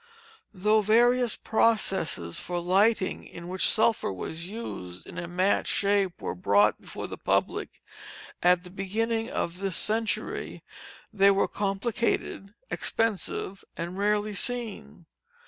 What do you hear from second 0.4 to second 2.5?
Though various processes